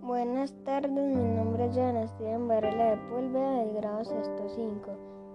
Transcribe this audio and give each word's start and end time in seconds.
Buenas 0.00 0.54
tardes, 0.64 0.90
mi 0.90 1.36
nombre 1.36 1.66
es 1.66 1.76
Joana 1.76 2.06
Steven 2.06 2.48
Varela 2.48 2.92
de 2.92 2.96
Pulvera 2.96 3.50
del 3.58 3.74
grado 3.74 4.06
sexto 4.06 4.48
5 4.48 4.90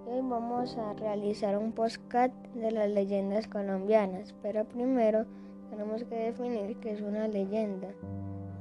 y 0.07 0.09
hoy 0.09 0.21
vamos 0.27 0.75
a 0.79 0.93
realizar 0.93 1.59
un 1.59 1.71
postcat 1.71 2.31
de 2.55 2.71
las 2.71 2.89
leyendas 2.89 3.47
colombianas, 3.47 4.33
pero 4.41 4.65
primero 4.65 5.27
tenemos 5.69 6.03
que 6.05 6.15
definir 6.15 6.75
qué 6.77 6.93
es 6.93 7.01
una 7.01 7.27
leyenda. 7.27 7.89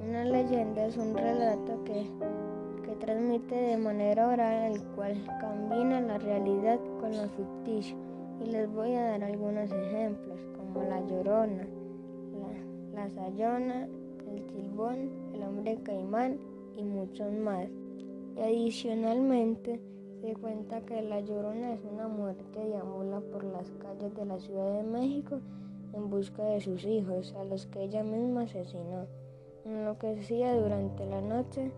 Una 0.06 0.24
leyenda 0.24 0.84
es 0.84 0.98
un 0.98 1.16
relato 1.16 1.82
que, 1.84 2.10
que 2.84 2.94
transmite 2.96 3.54
de 3.54 3.78
manera 3.78 4.28
oral 4.28 4.74
el 4.74 4.82
cual 4.94 5.14
combina 5.40 5.98
la 6.02 6.18
realidad 6.18 6.78
con 7.00 7.16
lo 7.16 7.26
ficticio 7.30 8.07
y 8.40 8.46
les 8.46 8.72
voy 8.72 8.94
a 8.94 9.04
dar 9.10 9.24
algunos 9.24 9.70
ejemplos 9.70 10.38
como 10.56 10.82
la 10.82 11.00
llorona, 11.06 11.66
la, 12.94 13.02
la 13.02 13.10
sayona, 13.10 13.88
el 14.32 14.48
silbón, 14.50 15.10
el 15.34 15.42
hombre 15.42 15.78
caimán 15.82 16.38
y 16.76 16.84
muchos 16.84 17.32
más. 17.32 17.68
Y 18.36 18.40
adicionalmente 18.40 19.80
se 20.20 20.34
cuenta 20.34 20.80
que 20.82 21.02
la 21.02 21.20
llorona 21.20 21.74
es 21.74 21.80
una 21.84 22.08
mujer 22.08 22.36
que 22.52 22.64
deambula 22.64 23.20
por 23.20 23.44
las 23.44 23.70
calles 23.72 24.14
de 24.14 24.24
la 24.24 24.38
Ciudad 24.38 24.76
de 24.76 24.82
México 24.82 25.40
en 25.92 26.10
busca 26.10 26.44
de 26.44 26.60
sus 26.60 26.84
hijos, 26.84 27.34
a 27.34 27.44
los 27.44 27.66
que 27.66 27.84
ella 27.84 28.02
misma 28.02 28.42
asesinó. 28.42 29.06
En 29.64 29.84
lo 29.84 29.98
que 29.98 30.14
decía 30.14 30.54
durante 30.54 31.06
la 31.06 31.20
noche, 31.20 31.72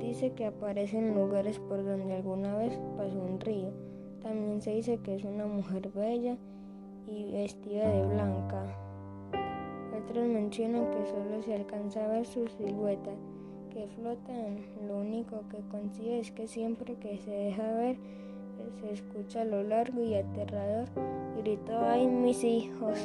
dice 0.00 0.32
que 0.32 0.46
aparece 0.46 0.98
en 0.98 1.14
lugares 1.14 1.58
por 1.58 1.84
donde 1.84 2.14
alguna 2.14 2.56
vez 2.56 2.78
pasó 2.96 3.18
un 3.18 3.40
río. 3.40 3.85
También 4.26 4.60
se 4.60 4.72
dice 4.72 4.98
que 4.98 5.14
es 5.14 5.22
una 5.22 5.46
mujer 5.46 5.88
bella 5.94 6.36
y 7.06 7.30
vestida 7.30 7.88
de 7.88 8.06
blanca. 8.06 8.76
Otros 9.96 10.26
mencionan 10.26 10.90
que 10.90 11.06
solo 11.06 11.40
se 11.44 11.54
alcanza 11.54 12.04
a 12.04 12.08
ver 12.08 12.26
su 12.26 12.48
silueta, 12.48 13.12
que 13.72 13.86
flotan. 13.86 14.66
Lo 14.88 14.96
único 14.96 15.44
que 15.48 15.60
consigue 15.70 16.18
es 16.18 16.32
que 16.32 16.48
siempre 16.48 16.96
que 16.96 17.18
se 17.18 17.30
deja 17.30 17.70
ver, 17.74 17.98
se 18.80 18.94
escucha 18.94 19.42
a 19.42 19.44
lo 19.44 19.62
largo 19.62 20.02
y 20.02 20.16
aterrador 20.16 20.88
grito 21.36 21.78
¡ay 21.78 22.08
mis 22.08 22.42
hijos! 22.42 22.98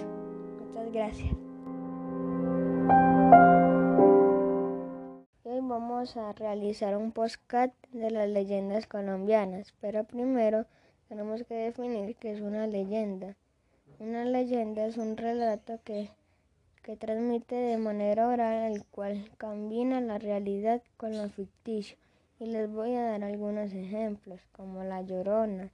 Muchas 0.60 0.92
gracias. 0.92 1.36
Hoy 5.44 5.60
vamos 5.62 6.18
a 6.18 6.34
realizar 6.34 6.98
un 6.98 7.12
postcat 7.12 7.72
de 7.94 8.10
las 8.10 8.28
leyendas 8.28 8.88
colombianas, 8.88 9.76
pero 9.82 10.04
primero 10.04 10.66
tenemos 11.12 11.44
que 11.44 11.56
definir 11.56 12.16
qué 12.16 12.32
es 12.32 12.40
una 12.40 12.68
leyenda. 12.68 13.36
Una 14.00 14.24
leyenda 14.24 14.86
es 14.86 14.96
un 14.96 15.18
relato 15.18 15.78
que 15.84 16.10
que 16.84 16.96
transmite 16.96 17.54
de 17.54 17.78
manera 17.78 18.30
oral 18.30 18.72
el 18.72 18.86
cual 18.86 19.30
combina 19.38 20.00
la 20.00 20.20
realidad 20.20 20.82
con 20.96 21.18
lo 21.18 21.28
ficticio 21.28 21.98
y 22.40 22.46
les 22.46 22.72
voy 22.72 22.96
a 22.96 23.04
dar 23.04 23.26
algunos 23.26 23.74
ejemplos 23.74 24.40
como 24.54 24.86
la 24.86 25.02
llorona, 25.02 25.70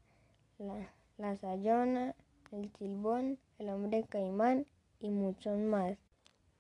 la, 0.58 0.92
la 1.20 1.36
sayona, 1.38 2.16
el 2.52 2.72
silbón, 2.80 3.38
el 3.60 3.70
hombre 3.70 4.06
caimán 4.10 4.66
y 5.00 5.12
muchos 5.12 5.60
más. 5.60 6.00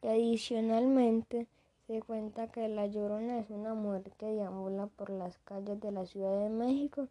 Y 0.03 0.08
adicionalmente 0.08 1.47
se 1.88 2.00
cuenta 2.03 2.52
que 2.52 2.67
la 2.67 2.86
llorona 2.86 3.39
es 3.39 3.50
una 3.50 3.73
mujer 3.73 4.12
que 4.19 4.28
deambula 4.28 4.86
por 4.86 5.09
las 5.09 5.39
calles 5.39 5.81
de 5.81 5.91
la 5.91 6.06
Ciudad 6.06 6.44
de 6.44 6.50
México 6.50 7.08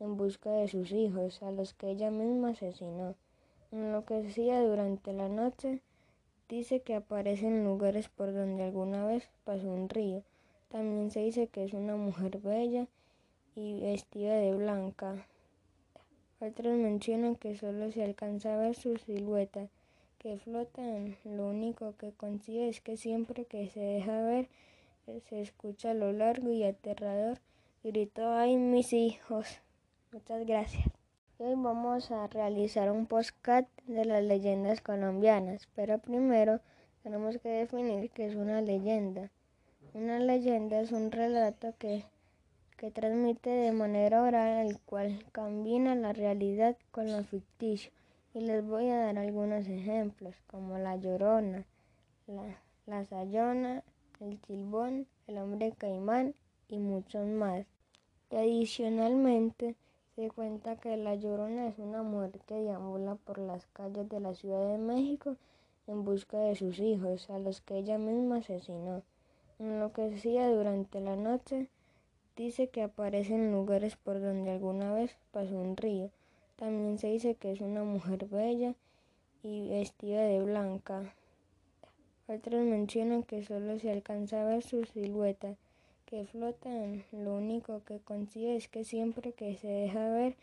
en 0.00 0.16
busca 0.16 0.50
de 0.50 0.68
sus 0.68 0.92
hijos, 0.92 1.42
a 1.42 1.50
los 1.50 1.74
que 1.74 1.90
ella 1.90 2.10
misma 2.10 2.50
asesinó. 2.50 3.14
En 3.72 3.92
lo 3.92 4.04
que 4.04 4.26
hacía 4.26 4.62
durante 4.62 5.12
la 5.12 5.28
noche, 5.28 5.82
Dice 6.48 6.80
que 6.80 6.94
aparece 6.94 7.46
en 7.46 7.62
lugares 7.62 8.08
por 8.08 8.32
donde 8.32 8.64
alguna 8.64 9.04
vez 9.04 9.28
pasó 9.44 9.70
un 9.70 9.90
río. 9.90 10.22
También 10.70 11.10
se 11.10 11.20
dice 11.20 11.48
que 11.48 11.64
es 11.64 11.74
una 11.74 11.96
mujer 11.96 12.38
bella 12.38 12.86
y 13.54 13.78
vestida 13.80 14.34
de 14.36 14.54
blanca. 14.54 15.26
Otros 16.40 16.78
mencionan 16.78 17.36
que 17.36 17.54
solo 17.54 17.92
se 17.92 18.02
alcanza 18.02 18.54
a 18.54 18.56
ver 18.56 18.74
su 18.74 18.96
silueta, 18.96 19.68
que 20.18 20.38
flotan. 20.38 21.18
Lo 21.24 21.48
único 21.48 21.94
que 21.98 22.12
consigue 22.12 22.70
es 22.70 22.80
que 22.80 22.96
siempre 22.96 23.44
que 23.44 23.68
se 23.68 23.80
deja 23.80 24.22
ver, 24.22 24.48
se 25.28 25.42
escucha 25.42 25.90
a 25.90 25.94
lo 25.94 26.12
largo 26.12 26.50
y 26.50 26.64
aterrador 26.64 27.38
grito 27.84 28.26
¡ay 28.26 28.56
mis 28.56 28.94
hijos! 28.94 29.60
Muchas 30.10 30.46
gracias. 30.46 30.88
Hoy 31.36 31.52
vamos 31.54 32.10
a 32.10 32.26
realizar 32.28 32.90
un 32.90 33.04
postcat 33.04 33.68
de 33.86 34.06
las 34.06 34.24
leyendas 34.24 34.80
colombianas, 34.80 35.68
pero 35.74 35.98
primero 35.98 36.60
tenemos 37.02 37.36
que 37.36 37.50
definir 37.50 38.10
qué 38.12 38.24
es 38.24 38.34
una 38.34 38.62
leyenda. 38.62 39.30
Una 39.92 40.18
leyenda 40.18 40.80
es 40.80 40.92
un 40.92 41.10
relato 41.12 41.74
que, 41.78 42.06
que 42.78 42.90
transmite 42.90 43.50
de 43.50 43.72
manera 43.72 44.22
oral 44.22 44.66
el 44.66 44.78
cual 44.80 45.26
combina 45.34 45.94
la 45.94 46.14
realidad 46.14 46.78
con 46.90 47.12
lo 47.12 47.22
ficticio 47.24 47.92
y 48.32 48.40
les 48.40 48.66
voy 48.66 48.88
a 48.88 48.96
dar 48.96 49.18
algunos 49.18 49.68
ejemplos 49.68 50.34
como 50.46 50.78
la 50.78 50.96
llorona, 50.96 51.66
la, 52.26 52.58
la 52.86 53.04
sayona, 53.04 53.82
el 54.20 54.38
silbón, 54.46 55.06
el 55.26 55.36
hombre 55.36 55.74
caimán 55.76 56.34
y 56.66 56.78
muchos 56.78 57.26
más. 57.26 57.66
Y 58.30 58.36
adicionalmente 58.36 59.76
se 60.18 60.30
cuenta 60.30 60.74
que 60.74 60.96
la 60.96 61.14
Llorona 61.14 61.68
es 61.68 61.78
una 61.78 62.02
mujer 62.02 62.32
que 62.44 62.56
deambula 62.56 63.14
por 63.14 63.38
las 63.38 63.68
calles 63.68 64.08
de 64.08 64.18
la 64.18 64.34
Ciudad 64.34 64.66
de 64.68 64.76
México 64.76 65.36
en 65.86 66.04
busca 66.04 66.36
de 66.38 66.56
sus 66.56 66.80
hijos, 66.80 67.30
a 67.30 67.38
los 67.38 67.60
que 67.60 67.76
ella 67.78 67.98
misma 67.98 68.38
asesinó. 68.38 69.04
En 69.60 69.78
lo 69.78 69.92
que 69.92 70.10
decía 70.10 70.48
durante 70.48 71.00
la 71.00 71.14
noche, 71.14 71.68
dice 72.34 72.66
que 72.66 72.82
aparece 72.82 73.36
en 73.36 73.52
lugares 73.52 73.94
por 73.94 74.20
donde 74.20 74.50
alguna 74.50 74.92
vez 74.92 75.16
pasó 75.30 75.54
un 75.54 75.76
río. 75.76 76.10
También 76.56 76.98
se 76.98 77.06
dice 77.06 77.36
que 77.36 77.52
es 77.52 77.60
una 77.60 77.84
mujer 77.84 78.26
bella 78.26 78.74
y 79.44 79.68
vestida 79.68 80.22
de 80.22 80.42
blanca. 80.42 81.14
Otros 82.26 82.64
mencionan 82.64 83.22
que 83.22 83.44
solo 83.44 83.78
se 83.78 83.92
alcanza 83.92 84.42
a 84.42 84.46
ver 84.46 84.64
su 84.64 84.84
silueta 84.84 85.54
que 86.08 86.24
flotan. 86.24 87.04
Lo 87.12 87.34
único 87.34 87.84
que 87.84 88.00
consigue 88.00 88.56
es 88.56 88.68
que 88.68 88.84
siempre 88.84 89.34
que 89.34 89.56
se 89.56 89.68
deja 89.68 90.08
ver, 90.08 90.36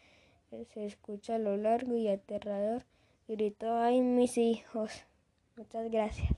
se 0.73 0.85
escucha 0.85 1.35
a 1.35 1.39
lo 1.39 1.57
largo 1.57 1.95
y 1.95 2.07
aterrador 2.07 2.83
grito 3.27 3.75
¡ay 3.75 4.01
mis 4.01 4.37
hijos! 4.37 5.05
Muchas 5.57 5.89
gracias. 5.91 6.29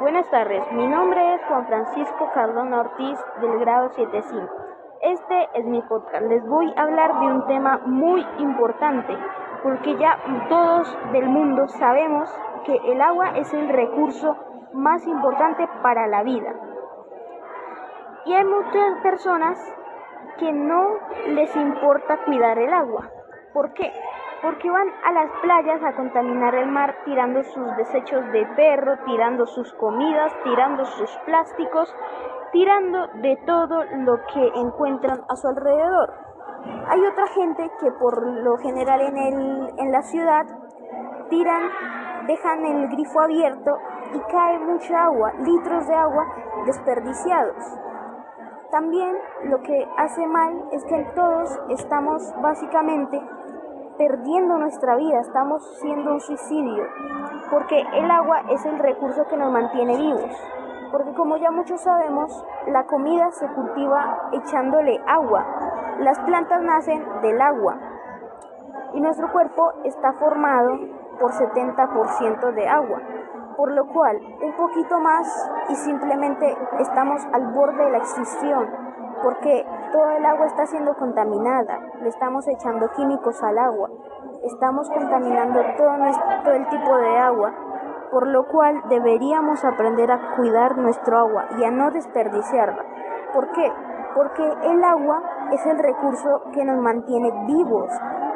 Buenas 0.00 0.28
tardes, 0.30 0.64
mi 0.72 0.86
nombre 0.88 1.34
es 1.34 1.40
Juan 1.46 1.66
Francisco 1.66 2.28
Cardona 2.34 2.80
Ortiz 2.80 3.18
del 3.40 3.60
grado 3.60 3.90
75. 3.90 4.48
Este 5.00 5.48
es 5.54 5.64
mi 5.66 5.80
podcast. 5.82 6.26
Les 6.26 6.44
voy 6.48 6.72
a 6.76 6.82
hablar 6.82 7.20
de 7.20 7.26
un 7.26 7.46
tema 7.46 7.78
muy 7.86 8.26
importante 8.40 9.16
porque 9.62 9.96
ya 9.96 10.18
todos 10.48 10.92
del 11.12 11.26
mundo 11.26 11.68
sabemos 11.68 12.28
que 12.66 12.74
el 12.74 13.00
agua 13.00 13.38
es 13.38 13.52
el 13.54 13.68
recurso 13.68 14.36
más 14.72 15.06
importante 15.06 15.68
para 15.82 16.08
la 16.08 16.24
vida. 16.24 16.52
Y 18.26 18.32
hay 18.32 18.44
muchas 18.44 19.00
personas 19.02 19.58
que 20.38 20.50
no 20.50 20.98
les 21.28 21.54
importa 21.56 22.24
cuidar 22.24 22.58
el 22.58 22.72
agua. 22.72 23.10
¿Por 23.52 23.72
qué? 23.74 23.92
Porque 24.42 24.70
van 24.70 24.88
a 25.04 25.12
las 25.12 25.30
playas 25.42 25.82
a 25.82 25.94
contaminar 25.94 26.54
el 26.54 26.68
mar 26.68 26.96
tirando 27.04 27.42
sus 27.42 27.76
desechos 27.76 28.24
de 28.32 28.46
perro, 28.56 28.96
tirando 29.04 29.46
sus 29.46 29.72
comidas, 29.74 30.32
tirando 30.42 30.84
sus 30.86 31.10
plásticos, 31.26 31.94
tirando 32.52 33.06
de 33.22 33.36
todo 33.46 33.84
lo 33.84 34.16
que 34.32 34.52
encuentran 34.54 35.20
a 35.28 35.36
su 35.36 35.48
alrededor. 35.48 36.14
Hay 36.88 37.04
otra 37.04 37.26
gente 37.28 37.70
que 37.80 37.90
por 37.92 38.26
lo 38.26 38.56
general 38.58 39.00
en, 39.02 39.16
el, 39.18 39.70
en 39.78 39.92
la 39.92 40.02
ciudad 40.02 40.46
tiran, 41.28 41.70
dejan 42.26 42.64
el 42.64 42.88
grifo 42.88 43.20
abierto 43.20 43.70
y 44.14 44.20
cae 44.32 44.58
mucha 44.60 45.04
agua, 45.04 45.32
litros 45.40 45.86
de 45.86 45.94
agua 45.94 46.26
desperdiciados. 46.64 47.83
También 48.70 49.16
lo 49.44 49.62
que 49.62 49.88
hace 49.96 50.26
mal 50.26 50.68
es 50.72 50.84
que 50.84 51.04
todos 51.14 51.60
estamos 51.68 52.22
básicamente 52.40 53.20
perdiendo 53.96 54.58
nuestra 54.58 54.96
vida, 54.96 55.20
estamos 55.20 55.62
siendo 55.80 56.14
un 56.14 56.20
suicidio, 56.20 56.84
porque 57.50 57.84
el 57.94 58.10
agua 58.10 58.42
es 58.50 58.64
el 58.66 58.78
recurso 58.78 59.26
que 59.28 59.36
nos 59.36 59.52
mantiene 59.52 59.96
vivos. 59.96 60.30
Porque 60.90 61.14
como 61.14 61.36
ya 61.36 61.50
muchos 61.50 61.80
sabemos, 61.80 62.44
la 62.66 62.86
comida 62.86 63.30
se 63.32 63.48
cultiva 63.48 64.28
echándole 64.32 65.00
agua. 65.06 65.44
Las 65.98 66.18
plantas 66.20 66.62
nacen 66.62 67.04
del 67.22 67.40
agua. 67.40 67.78
Y 68.94 69.00
nuestro 69.00 69.30
cuerpo 69.32 69.72
está 69.84 70.12
formado 70.14 70.78
por 71.18 71.32
70% 71.32 72.52
de 72.52 72.68
agua 72.68 73.00
por 73.56 73.72
lo 73.72 73.86
cual 73.86 74.20
un 74.42 74.52
poquito 74.56 74.98
más 75.00 75.26
y 75.68 75.74
simplemente 75.76 76.56
estamos 76.78 77.22
al 77.32 77.52
borde 77.52 77.84
de 77.84 77.90
la 77.90 77.98
extinción, 77.98 78.68
porque 79.22 79.66
todo 79.92 80.10
el 80.10 80.26
agua 80.26 80.46
está 80.46 80.66
siendo 80.66 80.94
contaminada, 80.96 81.80
le 82.00 82.08
estamos 82.08 82.46
echando 82.48 82.90
químicos 82.96 83.42
al 83.42 83.58
agua. 83.58 83.88
estamos 84.42 84.90
contaminando 84.90 85.60
todo, 85.78 85.96
nuestro, 85.96 86.52
el 86.52 86.68
tipo 86.68 86.96
de 86.98 87.16
agua, 87.18 87.54
por 88.10 88.26
lo 88.26 88.46
cual 88.46 88.82
deberíamos 88.88 89.64
aprender 89.64 90.12
a 90.12 90.36
cuidar 90.36 90.76
nuestro 90.76 91.18
agua 91.18 91.46
y 91.58 91.64
a 91.64 91.70
no 91.70 91.90
desperdiciarla. 91.90 92.84
¿Por 93.32 93.50
qué? 93.52 93.72
Porque 94.14 94.44
el 94.64 94.84
agua 94.84 95.22
es 95.50 95.64
el 95.66 95.78
recurso 95.78 96.42
que 96.52 96.64
nos 96.64 96.78
mantiene 96.78 97.32
vivos. 97.46 97.90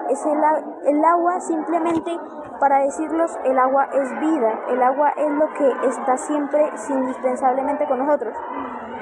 Es 0.08 0.24
el, 0.26 0.38
el 0.84 1.04
agua 1.04 1.40
simplemente, 1.40 2.18
para 2.60 2.80
decirlos, 2.80 3.38
el 3.44 3.58
agua 3.58 3.88
es 3.92 4.20
vida, 4.20 4.60
el 4.68 4.82
agua 4.82 5.10
es 5.16 5.30
lo 5.30 5.52
que 5.54 5.88
está 5.88 6.16
siempre 6.16 6.70
indispensablemente 6.88 7.86
con 7.86 7.98
nosotros. 7.98 8.34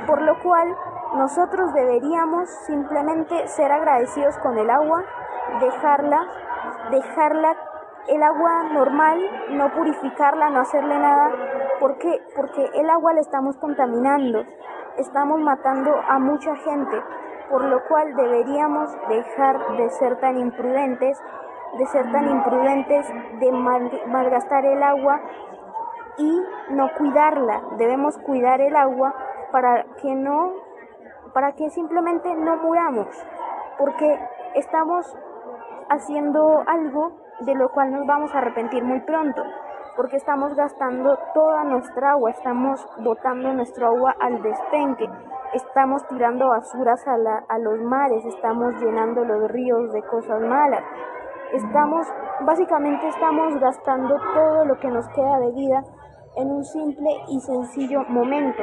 Por 0.07 0.23
lo 0.23 0.41
cual 0.43 0.75
nosotros 1.15 1.73
deberíamos 1.73 2.49
simplemente 2.67 3.47
ser 3.49 3.73
agradecidos 3.73 4.37
con 4.39 4.59
el 4.59 4.69
agua, 4.69 5.05
dejarla, 5.61 6.21
dejarla 6.91 7.57
el 8.09 8.23
agua 8.23 8.65
normal, 8.73 9.19
no 9.51 9.73
purificarla, 9.73 10.51
no 10.51 10.61
hacerle 10.61 10.99
nada. 10.99 11.31
¿Por 11.81 11.99
qué? 11.99 12.21
Porque 12.37 12.71
el 12.75 12.89
agua 12.91 13.13
la 13.15 13.21
estamos 13.21 13.57
contaminando, 13.57 14.45
estamos 14.99 15.41
matando 15.41 15.91
a 16.09 16.19
mucha 16.19 16.55
gente, 16.57 17.03
por 17.51 17.65
lo 17.65 17.85
cual 17.87 18.15
deberíamos 18.15 18.91
dejar 19.09 19.77
de 19.77 19.91
ser 19.91 20.19
tan 20.21 20.39
imprudentes, 20.39 21.19
de 21.79 21.87
ser 21.87 22.11
tan 22.11 22.29
imprudentes, 22.29 23.07
de 23.41 23.53
malgastar 24.07 24.65
el 24.65 24.83
agua 24.83 25.21
y 26.19 26.43
no 26.71 26.91
cuidarla. 26.97 27.63
Debemos 27.79 28.17
cuidar 28.19 28.61
el 28.61 28.75
agua 28.77 29.15
para 29.53 29.85
que 30.01 30.15
no, 30.15 30.55
para 31.33 31.53
que 31.53 31.71
simplemente 31.71 32.35
no 32.35 32.57
muramos, 32.57 33.09
porque 33.79 34.19
estamos 34.55 35.17
haciendo 35.89 36.63
algo 36.67 37.13
de 37.41 37.55
lo 37.55 37.69
cual 37.71 37.93
nos 37.93 38.07
vamos 38.07 38.35
a 38.35 38.39
arrepentir 38.39 38.83
muy 38.83 39.01
pronto, 39.01 39.43
porque 39.97 40.17
estamos 40.17 40.55
gastando 40.55 41.19
toda 41.33 41.65
nuestra 41.65 42.13
agua, 42.13 42.31
estamos 42.31 42.87
botando 42.99 43.53
nuestro 43.55 43.87
agua 43.87 44.15
al 44.21 44.43
despenque, 44.43 45.09
estamos 45.55 46.07
tirando 46.09 46.49
basuras 46.49 47.03
a, 47.09 47.15
a 47.49 47.59
los 47.59 47.81
mares, 47.81 48.25
estamos 48.27 48.75
llenando 48.81 49.25
los 49.25 49.51
ríos 49.51 49.93
de 49.93 50.03
cosas 50.03 50.41
malas. 50.43 50.85
Estamos, 51.53 52.07
básicamente 52.45 53.09
estamos 53.09 53.59
gastando 53.59 54.17
todo 54.35 54.65
lo 54.67 54.79
que 54.79 54.89
nos 54.89 55.09
queda 55.09 55.39
de 55.39 55.53
vida 55.53 55.83
en 56.37 56.51
un 56.51 56.65
simple 56.65 57.11
y 57.29 57.41
sencillo 57.41 58.03
momento. 58.09 58.63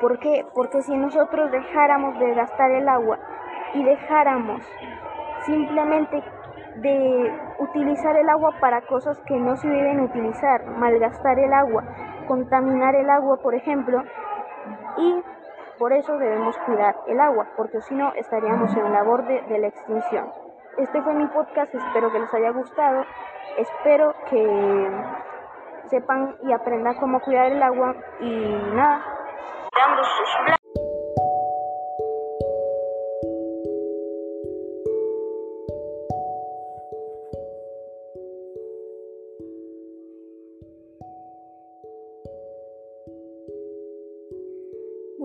¿Por 0.00 0.18
qué? 0.18 0.44
Porque 0.54 0.82
si 0.82 0.96
nosotros 0.96 1.50
dejáramos 1.52 2.18
de 2.18 2.34
gastar 2.34 2.70
el 2.72 2.88
agua 2.88 3.18
y 3.74 3.84
dejáramos 3.84 4.62
simplemente 5.44 6.22
de 6.76 7.32
utilizar 7.58 8.16
el 8.16 8.28
agua 8.28 8.54
para 8.60 8.82
cosas 8.82 9.18
que 9.26 9.36
no 9.36 9.56
se 9.56 9.68
deben 9.68 10.00
utilizar, 10.00 10.64
malgastar 10.66 11.38
el 11.38 11.52
agua, 11.52 11.84
contaminar 12.26 12.94
el 12.94 13.08
agua, 13.08 13.38
por 13.38 13.54
ejemplo, 13.54 14.02
y 14.98 15.22
por 15.78 15.92
eso 15.92 16.16
debemos 16.18 16.56
cuidar 16.58 16.96
el 17.06 17.20
agua, 17.20 17.48
porque 17.56 17.80
si 17.82 17.94
no 17.94 18.12
estaríamos 18.14 18.74
en 18.76 18.92
la 18.92 19.02
borde 19.02 19.42
de 19.48 19.58
la 19.58 19.68
extinción. 19.68 20.30
Este 20.78 21.00
fue 21.02 21.14
mi 21.14 21.26
podcast, 21.26 21.74
espero 21.74 22.12
que 22.12 22.18
les 22.18 22.34
haya 22.34 22.50
gustado, 22.50 23.04
espero 23.56 24.14
que 24.28 24.90
sepan 25.84 26.36
y 26.42 26.52
aprendan 26.52 26.96
cómo 26.98 27.20
cuidar 27.20 27.52
el 27.52 27.62
agua 27.62 27.94
y 28.20 28.56
nada. 28.74 29.02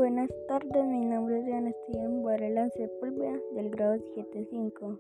Buenas 0.02 0.32
tardes, 0.48 0.84
mi 0.88 1.06
nombre 1.06 1.42
es 1.42 1.76
Steven 1.76 2.24
Varela 2.24 2.68
Sepúlveda 2.72 3.40
del 3.54 3.70
grado 3.70 4.00
75. 4.00 4.98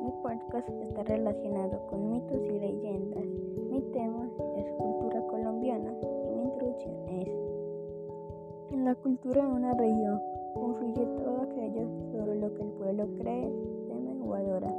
Mi 0.00 0.10
podcast 0.22 0.66
está 0.80 1.02
relacionado 1.02 1.86
con 1.88 2.08
mitos 2.10 2.42
y 2.46 2.58
leyendas. 2.58 3.26
Mi 3.68 3.82
tema 3.92 4.26
es 4.56 4.64
cultura 4.78 5.20
colombiana 5.26 5.92
y 6.00 6.36
mi 6.36 6.42
introducción 6.42 6.94
es 7.10 7.28
En 8.72 8.86
la 8.86 8.94
cultura 8.94 9.42
de 9.42 9.52
una 9.52 9.74
región 9.74 10.18
confluye 10.54 11.04
todo 11.04 11.42
aquello 11.42 11.86
sobre 12.10 12.36
lo 12.36 12.54
que 12.54 12.62
el 12.62 12.70
pueblo 12.70 13.06
cree, 13.18 13.52
teme 13.88 14.16
o 14.26 14.34
adora. 14.36 14.74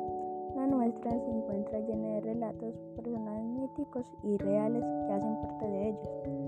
La 0.55 0.65
nuestra 0.65 1.11
se 1.11 1.29
encuentra 1.29 1.81
llena 1.81 2.15
de 2.15 2.21
relatos, 2.21 2.73
personales 2.95 3.45
míticos 3.45 4.11
y 4.23 4.37
reales 4.37 4.83
que 5.05 5.13
hacen 5.13 5.41
parte 5.43 5.67
de 5.67 5.89
ellos. 5.89 6.44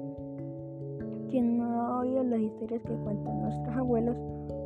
Quien 1.30 1.58
no 1.58 1.82
ha 1.82 2.00
oído 2.00 2.24
las 2.24 2.40
historias 2.40 2.82
que 2.84 2.96
cuentan 2.96 3.42
nuestros 3.42 3.76
abuelos 3.76 4.18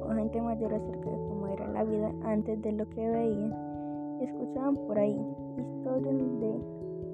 o 0.04 0.10
gente 0.14 0.42
mayor 0.42 0.74
acerca 0.74 1.10
de 1.10 1.18
cómo 1.28 1.48
era 1.48 1.68
la 1.68 1.84
vida 1.84 2.12
antes 2.24 2.62
de 2.62 2.72
lo 2.72 2.88
que 2.90 3.10
veían 3.10 3.72
escuchaban 4.22 4.76
por 4.76 5.00
ahí 5.00 5.20
historias 5.58 6.16
de 6.40 6.62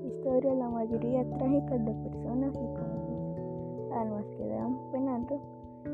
historias 0.07 0.57
la 0.57 0.69
mayoría 0.69 1.23
trágicas 1.38 1.85
de 1.85 1.94
personas 1.94 2.53
y 2.53 2.67
con 2.75 3.94
almas 3.94 4.25
que 4.38 4.47
dan 4.47 4.77
penando 4.91 5.41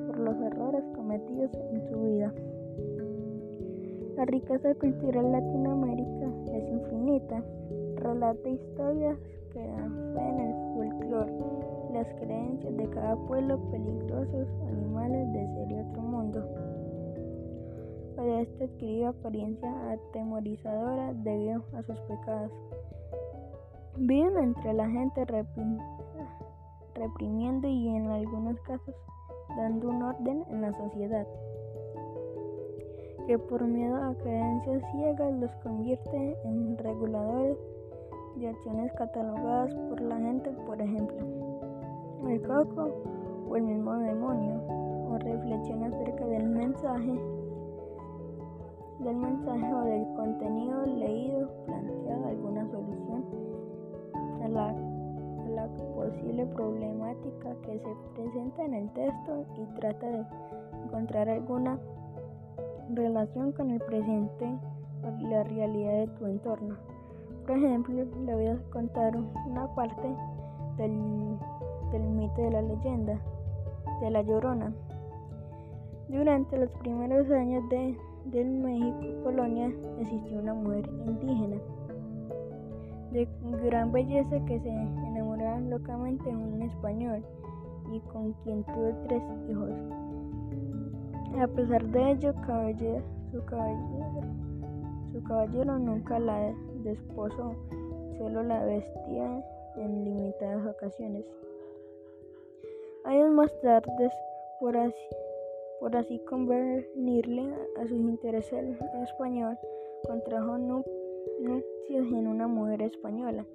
por 0.07 0.19
los 0.19 0.35
errores 0.41 0.83
cometidos 0.95 1.51
en 1.71 1.88
su 1.89 2.01
vida. 2.01 2.33
La 4.15 4.25
riqueza 4.25 4.73
cultural 4.75 5.31
Latinoamérica 5.31 6.27
es 6.53 6.69
infinita, 6.69 7.44
relata 7.97 8.50
historias 8.50 9.17
que 9.51 9.59
dan 9.59 10.13
fe 10.13 10.29
en 10.29 10.39
el 10.39 10.62
de 12.78 12.90
cada 12.90 13.16
pueblo 13.16 13.60
peligrosos 13.72 14.48
animales 14.68 15.31
de 15.34 15.48
ser 15.48 15.88
otro 15.88 16.02
mundo. 16.02 16.44
Para 18.16 18.42
esta 18.42 18.66
adquirió 18.66 19.10
apariencia 19.10 19.92
atemorizadora 19.92 21.14
debido 21.14 21.64
a 21.74 21.84
sus 21.84 22.00
pecados. 22.02 22.52
Viven 23.98 24.38
entre 24.38 24.74
la 24.74 24.90
gente 24.90 25.25
reprimiendo 26.96 27.68
y 27.68 27.90
en 27.90 28.08
algunos 28.08 28.60
casos 28.62 28.96
dando 29.58 29.90
un 29.90 30.02
orden 30.02 30.44
en 30.50 30.62
la 30.62 30.74
sociedad 30.74 31.28
que 33.28 33.40
por 33.40 33.64
miedo 33.64 33.96
a 33.96 34.14
creencias 34.16 34.84
ciegas 34.92 35.34
los 35.40 35.52
convierte 35.64 36.38
en 36.44 36.78
reguladores 36.78 37.58
de 38.36 38.50
acciones 38.50 38.92
catalogadas 38.94 39.74
por 39.89 40.01
la 40.01 40.18
gente, 40.18 40.50
por 40.65 40.82
ejemplo 40.82 41.42
el 42.30 42.42
coco 42.42 42.92
o 43.50 43.56
el 43.58 43.63
mismo 43.63 43.94
demonio, 43.96 44.62
o 45.10 45.18
reflexión 45.20 45.84
acerca 45.84 46.25
del 46.25 46.50
mensaje, 46.50 47.20
del 49.00 49.18
mensaje 49.18 49.74
o 49.74 49.82
del 49.82 50.06
contenido 50.15 50.86
leído, 50.86 51.50
planteado 51.65 52.27
alguna 52.27 52.65
solución 52.72 53.25
a 54.44 54.48
la, 54.48 54.70
a 54.70 55.50
la 55.50 55.68
posible 55.96 56.46
problemática 56.48 57.56
que 57.63 57.80
se 57.80 57.96
presenta 58.15 58.65
en 58.65 58.74
el 58.74 58.89
texto 58.94 59.46
y 59.58 59.80
trata 59.80 60.08
de 60.08 60.25
encontrar 60.86 61.30
alguna 61.30 61.80
relación 62.94 63.51
con 63.51 63.72
el 63.72 63.80
presente 63.80 64.58
o 65.03 65.27
la 65.27 65.44
realidad 65.44 65.94
de 65.94 66.08
tu 66.08 66.25
entorno. 66.25 66.75
Por 67.46 67.58
ejemplo, 67.58 68.06
le 68.25 68.36
voy 68.36 68.48
a 68.48 68.58
contar 68.72 69.18
una 69.48 69.68
parte 69.75 70.15
del 70.77 70.92
del 71.93 72.09
mito 72.09 72.41
de 72.41 72.51
la 72.51 72.62
leyenda 72.62 73.19
de 74.01 74.09
la 74.09 74.21
Llorona. 74.23 74.73
Durante 76.09 76.57
los 76.57 76.69
primeros 76.71 77.29
años 77.31 77.63
de, 77.69 77.97
del 78.25 78.50
México 78.50 79.23
colonia 79.23 79.71
existió 80.00 80.39
una 80.39 80.53
mujer 80.53 80.89
indígena 81.05 81.57
de 83.12 83.27
gran 83.63 83.91
belleza 83.91 84.43
que 84.45 84.59
se 84.59 84.69
enamoraba 84.69 85.59
locamente 85.59 86.25
de 86.25 86.35
un 86.35 86.63
español 86.63 87.23
y 87.91 88.00
con 88.12 88.33
quien 88.43 88.63
tuvo 88.63 88.91
tres 89.07 89.23
hijos. 89.50 89.69
A 91.39 91.47
pesar 91.47 91.85
de 91.85 92.12
ello, 92.12 92.33
caballero, 92.45 93.01
su, 93.31 93.43
caballero, 93.45 94.21
su 95.12 95.23
caballero 95.23 95.79
nunca 95.79 96.19
la 96.19 96.53
desposó, 96.83 97.55
solo 98.17 98.43
la 98.43 98.63
vestía 98.65 99.43
en 99.77 100.05
limitadas 100.05 100.65
ocasiones. 100.67 101.23
Años 103.05 103.31
más 103.31 103.51
tarde, 103.60 104.10
por 104.62 104.77
así, 104.77 105.10
por 105.81 105.93
así 105.98 106.19
convenirle 106.19 107.53
a 107.77 107.86
sus 107.86 108.00
intereses 108.00 108.53
el 108.53 109.03
español, 109.03 109.57
contrajo 110.07 110.57
nupcias 110.57 112.07
en 112.07 112.27
una 112.27 112.48
mujer 112.48 112.81
española. 112.83 113.45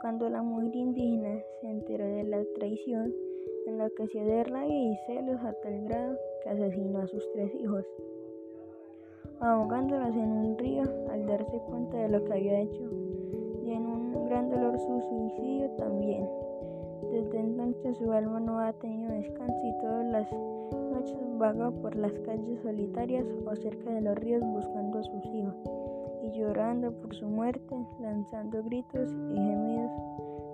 Cuando 0.00 0.28
la 0.28 0.42
mujer 0.42 0.74
indígena 0.74 1.40
se 1.60 1.68
enteró 1.68 2.04
de 2.04 2.24
la 2.24 2.42
traición, 2.56 3.14
enloqueció 3.66 4.24
de 4.24 4.42
rabia 4.42 4.76
y 4.76 4.96
celos 5.06 5.40
a 5.40 5.52
tal 5.52 5.84
grado 5.84 6.18
que 6.42 6.50
asesinó 6.50 6.98
a 6.98 7.06
sus 7.06 7.30
tres 7.32 7.54
hijos, 7.54 7.84
ahogándolos 9.38 10.16
en 10.16 10.30
un 10.30 10.58
río 10.58 10.82
al 11.10 11.26
darse 11.26 11.60
cuenta 11.68 11.96
de 11.98 12.08
lo 12.08 12.24
que 12.24 12.32
había 12.32 12.60
hecho. 12.60 12.90
gran 14.28 14.50
dolor 14.50 14.76
su 14.76 15.00
suicidio 15.00 15.70
también. 15.76 16.28
Desde 17.10 17.38
entonces 17.38 17.96
su 17.98 18.10
alma 18.12 18.40
no 18.40 18.58
ha 18.58 18.72
tenido 18.74 19.12
descanso 19.12 19.60
y 19.64 19.78
todas 19.80 20.06
las 20.06 20.32
noches 20.92 21.38
vaga 21.38 21.70
por 21.70 21.94
las 21.96 22.12
calles 22.20 22.60
solitarias 22.60 23.26
o 23.46 23.54
cerca 23.56 23.90
de 23.90 24.00
los 24.00 24.16
ríos 24.16 24.42
buscando 24.42 24.98
a 24.98 25.02
sus 25.02 25.24
hijos 25.26 25.54
y 26.22 26.30
llorando 26.38 26.92
por 26.92 27.14
su 27.14 27.26
muerte, 27.26 27.76
lanzando 28.00 28.62
gritos 28.64 29.12
y 29.30 29.36
gemidos 29.36 29.90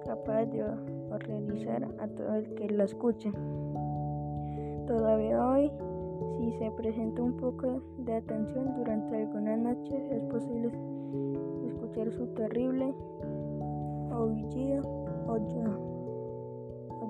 capaz 0.05 0.47
de 0.47 0.65
horrorizar 1.11 1.85
a 1.99 2.09
todo 2.09 2.35
el 2.35 2.55
que 2.55 2.69
lo 2.69 2.85
escuche. 2.85 3.33
Todavía 4.87 5.47
hoy, 5.47 5.71
si 6.39 6.53
se 6.59 6.71
presenta 6.73 7.23
un 7.23 7.37
poco 7.37 7.81
de 7.99 8.15
atención 8.15 8.75
durante 8.77 9.17
algunas 9.17 9.59
noches, 9.59 10.11
es 10.11 10.23
posible 10.25 10.71
escuchar 11.67 12.13
su 12.13 12.27
terrible 12.35 12.95
aullido 14.11 14.83
o, 15.29 15.39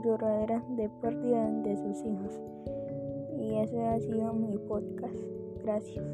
o 0.02 0.04
lloradera 0.04 0.62
de 0.71 0.88
pérdida 1.00 1.50
de 1.62 1.76
sus 1.76 2.04
hijos. 2.04 2.40
Y 3.38 3.54
ese 3.59 3.82
ha 3.85 4.00
sido 4.00 4.32
mi 4.32 4.59
podcast. 4.59 5.14
Gracias. 5.62 6.04